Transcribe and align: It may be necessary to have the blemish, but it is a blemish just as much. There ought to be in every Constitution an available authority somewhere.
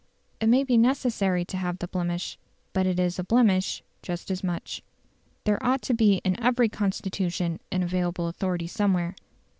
It 0.39 0.47
may 0.47 0.63
be 0.63 0.79
necessary 0.79 1.45
to 1.45 1.57
have 1.57 1.77
the 1.77 1.87
blemish, 1.87 2.39
but 2.73 2.87
it 2.87 2.99
is 2.99 3.19
a 3.19 3.23
blemish 3.23 3.83
just 4.01 4.31
as 4.31 4.43
much. 4.43 4.81
There 5.43 5.63
ought 5.63 5.83
to 5.83 5.93
be 5.93 6.21
in 6.23 6.39
every 6.39 6.69
Constitution 6.69 7.59
an 7.71 7.83
available 7.83 8.27
authority 8.27 8.65
somewhere. 8.65 9.15